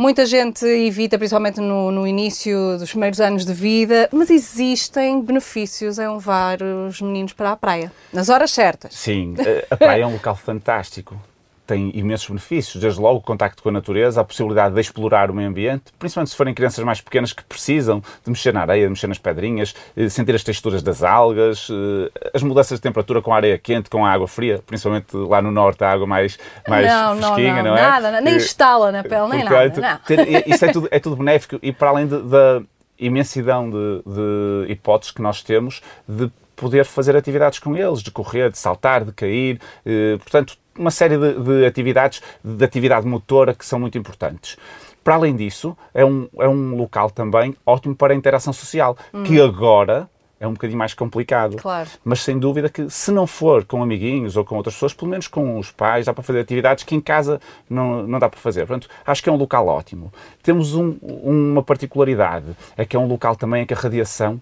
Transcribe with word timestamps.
Muita 0.00 0.24
gente 0.24 0.64
evita, 0.64 1.18
principalmente 1.18 1.60
no, 1.60 1.90
no, 1.90 2.06
início 2.06 2.78
dos 2.78 2.88
primeiros 2.88 3.20
anos 3.20 3.44
de 3.44 3.52
vida, 3.52 4.08
mas 4.10 4.30
existem 4.30 5.20
benefícios 5.20 5.98
em 5.98 6.08
levar 6.08 6.56
os 6.62 7.02
meninos 7.02 7.34
para 7.34 7.52
a 7.52 7.56
praia, 7.56 7.92
nas 8.10 8.30
horas 8.30 8.50
certas. 8.50 8.94
Sim, 8.94 9.34
a 9.70 9.76
praia 9.76 10.04
é 10.04 10.06
um 10.06 10.14
local 10.14 10.34
fantástico 10.34 11.20
tem 11.70 11.92
imensos 11.94 12.26
benefícios, 12.26 12.82
desde 12.82 13.00
logo 13.00 13.18
o 13.18 13.20
contacto 13.20 13.62
com 13.62 13.68
a 13.68 13.72
natureza, 13.72 14.20
a 14.20 14.24
possibilidade 14.24 14.74
de 14.74 14.80
explorar 14.80 15.30
o 15.30 15.34
meio 15.34 15.48
ambiente, 15.48 15.84
principalmente 16.00 16.30
se 16.30 16.36
forem 16.36 16.52
crianças 16.52 16.84
mais 16.84 17.00
pequenas 17.00 17.32
que 17.32 17.44
precisam 17.44 18.00
de 18.00 18.28
mexer 18.30 18.52
na 18.52 18.62
areia, 18.62 18.82
de 18.82 18.88
mexer 18.88 19.06
nas 19.06 19.18
pedrinhas, 19.18 19.72
eh, 19.96 20.08
sentir 20.08 20.34
as 20.34 20.42
texturas 20.42 20.82
das 20.82 21.04
algas, 21.04 21.68
eh, 21.70 22.30
as 22.34 22.42
mudanças 22.42 22.78
de 22.78 22.82
temperatura 22.82 23.22
com 23.22 23.32
a 23.32 23.36
areia 23.36 23.56
quente, 23.56 23.88
com 23.88 24.04
a 24.04 24.10
água 24.10 24.26
fria, 24.26 24.60
principalmente 24.66 25.14
lá 25.14 25.40
no 25.40 25.52
norte 25.52 25.84
a 25.84 25.92
água 25.92 26.08
mais, 26.08 26.40
mais 26.66 26.88
não, 26.88 27.16
fresquinha, 27.16 27.62
não, 27.62 27.62
não, 27.62 27.70
não 27.70 27.78
é? 27.78 27.82
Nada, 27.82 28.20
nem 28.20 28.36
estala 28.36 28.90
na 28.90 29.04
pele, 29.04 29.28
nem 29.28 29.40
Portanto, 29.46 29.80
nada. 29.80 30.00
Ter, 30.04 30.48
isso 30.48 30.64
é 30.64 30.72
tudo, 30.72 30.88
é 30.90 30.98
tudo 30.98 31.14
benéfico 31.14 31.56
e 31.62 31.72
para 31.72 31.90
além 31.90 32.08
da 32.08 32.62
imensidão 32.98 33.70
de, 33.70 34.02
de 34.04 34.72
hipóteses 34.72 35.12
que 35.12 35.22
nós 35.22 35.40
temos 35.40 35.80
de 36.08 36.28
poder 36.56 36.84
fazer 36.84 37.16
atividades 37.16 37.60
com 37.60 37.76
eles, 37.76 38.02
de 38.02 38.10
correr, 38.10 38.50
de 38.50 38.58
saltar, 38.58 39.04
de 39.04 39.12
cair, 39.12 39.60
eh, 39.86 40.18
portanto, 40.18 40.58
uma 40.80 40.90
série 40.90 41.18
de, 41.18 41.34
de 41.42 41.66
atividades 41.66 42.22
de 42.42 42.64
atividade 42.64 43.06
motora 43.06 43.54
que 43.54 43.64
são 43.64 43.78
muito 43.78 43.98
importantes. 43.98 44.56
Para 45.04 45.14
além 45.14 45.36
disso, 45.36 45.76
é 45.94 46.04
um, 46.04 46.28
é 46.38 46.48
um 46.48 46.76
local 46.76 47.10
também 47.10 47.54
ótimo 47.64 47.94
para 47.94 48.12
a 48.12 48.16
interação 48.16 48.52
social, 48.52 48.96
hum. 49.12 49.22
que 49.22 49.40
agora 49.40 50.08
é 50.38 50.48
um 50.48 50.54
bocadinho 50.54 50.78
mais 50.78 50.94
complicado. 50.94 51.56
Claro. 51.56 51.88
Mas 52.02 52.22
sem 52.22 52.38
dúvida 52.38 52.70
que 52.70 52.88
se 52.88 53.10
não 53.12 53.26
for 53.26 53.64
com 53.64 53.82
amiguinhos 53.82 54.38
ou 54.38 54.44
com 54.44 54.56
outras 54.56 54.74
pessoas, 54.74 54.94
pelo 54.94 55.10
menos 55.10 55.28
com 55.28 55.58
os 55.58 55.70
pais, 55.70 56.06
dá 56.06 56.14
para 56.14 56.22
fazer 56.22 56.40
atividades 56.40 56.82
que 56.82 56.94
em 56.94 57.00
casa 57.00 57.38
não, 57.68 58.06
não 58.06 58.18
dá 58.18 58.28
para 58.28 58.40
fazer. 58.40 58.66
Portanto, 58.66 58.88
acho 59.06 59.22
que 59.22 59.28
é 59.28 59.32
um 59.32 59.36
local 59.36 59.66
ótimo. 59.66 60.10
Temos 60.42 60.74
um, 60.74 60.96
uma 61.02 61.62
particularidade, 61.62 62.56
é 62.74 62.86
que 62.86 62.96
é 62.96 62.98
um 62.98 63.06
local 63.06 63.36
também 63.36 63.62
em 63.62 63.66
que 63.66 63.74
a 63.74 63.76
radiação 63.76 64.40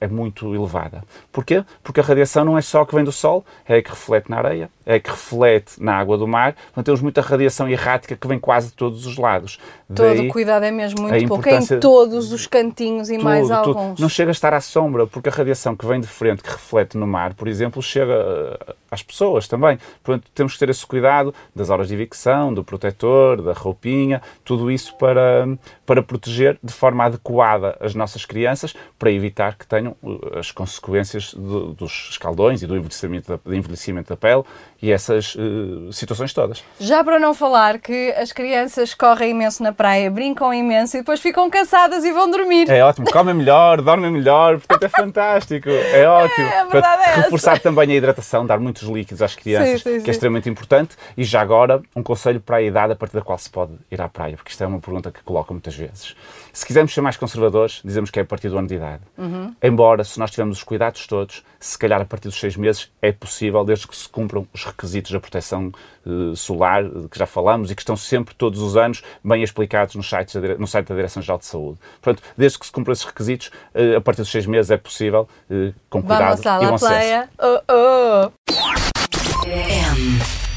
é 0.00 0.06
muito 0.06 0.54
elevada. 0.54 1.04
Porquê? 1.32 1.64
Porque 1.82 2.00
a 2.00 2.02
radiação 2.02 2.44
não 2.44 2.56
é 2.56 2.62
só 2.62 2.84
que 2.84 2.94
vem 2.94 3.04
do 3.04 3.12
Sol, 3.12 3.44
é 3.66 3.76
a 3.76 3.82
que 3.82 3.90
reflete 3.90 4.30
na 4.30 4.38
areia, 4.38 4.70
é 4.84 4.94
a 4.94 5.00
que 5.00 5.10
reflete 5.10 5.82
na 5.82 5.94
água 5.96 6.16
do 6.18 6.26
mar. 6.26 6.54
Então 6.70 6.82
temos 6.82 7.00
muita 7.00 7.20
radiação 7.20 7.68
errática 7.68 8.16
que 8.16 8.26
vem 8.26 8.38
quase 8.38 8.68
de 8.68 8.74
todos 8.74 9.06
os 9.06 9.16
lados. 9.16 9.58
Todo 9.94 10.22
o 10.22 10.28
cuidado 10.28 10.64
é 10.64 10.70
mesmo 10.70 11.02
muito 11.02 11.28
pouco, 11.28 11.48
é 11.48 11.58
em 11.58 11.80
todos 11.80 12.32
os 12.32 12.46
cantinhos 12.46 13.10
e 13.10 13.14
tudo, 13.14 13.24
mais 13.24 13.50
alguns. 13.50 13.74
Tudo. 13.74 14.02
Não 14.02 14.08
chega 14.08 14.30
a 14.30 14.32
estar 14.32 14.54
à 14.54 14.60
sombra, 14.60 15.06
porque 15.06 15.28
a 15.28 15.32
radiação 15.32 15.76
que 15.76 15.86
vem 15.86 16.00
de 16.00 16.06
frente, 16.06 16.42
que 16.42 16.50
reflete 16.50 16.96
no 16.96 17.06
mar, 17.06 17.34
por 17.34 17.48
exemplo, 17.48 17.82
chega 17.82 18.14
eh, 18.14 18.74
às 18.92 19.02
pessoas 19.02 19.48
também. 19.48 19.78
Portanto, 20.02 20.30
temos 20.34 20.52
que 20.52 20.58
ter 20.58 20.68
esse 20.68 20.86
cuidado 20.86 21.34
das 21.56 21.70
horas 21.70 21.88
de 21.88 21.94
evicção, 21.94 22.52
do 22.52 22.62
protetor, 22.62 23.40
da 23.40 23.54
roupinha, 23.54 24.20
tudo 24.44 24.70
isso 24.70 24.94
para, 24.96 25.48
para 25.86 26.02
proteger 26.02 26.58
de 26.62 26.72
forma 26.72 27.04
adequada 27.04 27.76
as 27.80 27.94
nossas 27.94 28.26
crianças, 28.26 28.74
para 28.98 29.10
evitar 29.10 29.56
que 29.56 29.66
tenham 29.66 29.96
uh, 30.02 30.38
as 30.38 30.50
consequências 30.50 31.32
do, 31.32 31.72
dos 31.72 32.10
escaldões 32.10 32.62
e 32.62 32.66
do 32.66 32.76
envelhecimento 32.76 33.28
da, 33.32 33.38
do 33.42 33.54
envelhecimento 33.54 34.10
da 34.10 34.16
pele 34.16 34.44
e 34.80 34.92
essas 34.92 35.34
uh, 35.36 35.90
situações 35.92 36.34
todas. 36.34 36.62
Já 36.78 37.02
para 37.02 37.18
não 37.18 37.32
falar 37.32 37.78
que 37.78 38.10
as 38.12 38.32
crianças 38.32 38.92
correm 38.92 39.30
imenso 39.30 39.62
na 39.62 39.72
praia, 39.72 40.10
brincam 40.10 40.52
imenso 40.52 40.96
e 40.96 41.00
depois 41.00 41.20
ficam 41.20 41.48
cansadas 41.48 42.04
e 42.04 42.12
vão 42.12 42.30
dormir. 42.30 42.68
É 42.68 42.84
ótimo, 42.84 43.10
comem 43.10 43.34
melhor, 43.34 43.80
dormem 43.80 44.10
melhor, 44.10 44.58
portanto 44.58 44.82
é 44.82 44.88
fantástico, 44.88 45.70
é 45.70 46.04
ótimo. 46.08 46.46
É, 46.46 46.60
a 46.60 46.64
verdade 46.64 47.02
é 47.02 47.14
reforçar 47.14 47.58
também 47.58 47.90
a 47.90 47.94
hidratação, 47.94 48.44
dar 48.44 48.58
muitos 48.58 48.81
líquidos 48.82 49.22
às 49.22 49.34
crianças, 49.34 49.82
sim, 49.82 49.98
sim, 49.98 50.04
que 50.04 50.10
é 50.10 50.12
extremamente 50.12 50.48
importante. 50.48 50.96
E 51.16 51.24
já 51.24 51.40
agora, 51.40 51.82
um 51.94 52.02
conselho 52.02 52.40
para 52.40 52.56
a 52.56 52.62
idade 52.62 52.92
a 52.92 52.96
partir 52.96 53.14
da 53.14 53.22
qual 53.22 53.38
se 53.38 53.50
pode 53.50 53.72
ir 53.90 54.00
à 54.00 54.08
praia, 54.08 54.36
porque 54.36 54.50
isto 54.50 54.62
é 54.62 54.66
uma 54.66 54.80
pergunta 54.80 55.10
que 55.10 55.22
colocam 55.22 55.54
muitas 55.54 55.74
vezes. 55.74 56.14
Se 56.52 56.66
quisermos 56.66 56.92
ser 56.92 57.00
mais 57.00 57.16
conservadores, 57.16 57.80
dizemos 57.84 58.10
que 58.10 58.18
é 58.18 58.22
a 58.22 58.26
partir 58.26 58.48
do 58.48 58.58
ano 58.58 58.68
de 58.68 58.74
idade. 58.74 59.02
Uhum. 59.16 59.54
Embora, 59.62 60.04
se 60.04 60.18
nós 60.18 60.30
tivermos 60.30 60.58
os 60.58 60.62
cuidados 60.62 61.06
todos, 61.06 61.42
se 61.58 61.78
calhar 61.78 62.00
a 62.00 62.04
partir 62.04 62.28
dos 62.28 62.38
seis 62.38 62.56
meses 62.56 62.90
é 63.00 63.12
possível, 63.12 63.64
desde 63.64 63.86
que 63.86 63.96
se 63.96 64.08
cumpram 64.08 64.46
os 64.52 64.64
requisitos 64.64 65.12
da 65.12 65.20
proteção 65.20 65.72
uh, 66.04 66.36
solar, 66.36 66.84
que 67.10 67.18
já 67.18 67.26
falamos 67.26 67.70
e 67.70 67.74
que 67.74 67.82
estão 67.82 67.96
sempre, 67.96 68.34
todos 68.34 68.60
os 68.60 68.76
anos, 68.76 69.02
bem 69.24 69.42
explicados 69.42 69.94
no 69.94 70.02
site, 70.02 70.38
no 70.58 70.66
site 70.66 70.88
da 70.88 70.94
Direção-Geral 70.94 71.38
de 71.38 71.46
Saúde. 71.46 71.78
Portanto, 72.00 72.22
desde 72.36 72.58
que 72.58 72.66
se 72.66 72.72
cumpram 72.72 72.92
esses 72.92 73.04
requisitos, 73.04 73.50
uh, 73.74 73.96
a 73.96 74.00
partir 74.00 74.22
dos 74.22 74.30
seis 74.30 74.46
meses 74.46 74.70
é 74.70 74.76
possível, 74.76 75.28
uh, 75.50 75.72
com 75.88 76.02
cuidado 76.02 76.42
Vamos 76.42 76.62
e 76.62 76.66
bom 76.66 76.78
senso. 76.78 77.28
Oh, 77.38 77.62
oh. 77.72 78.71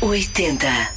M80 0.06 0.95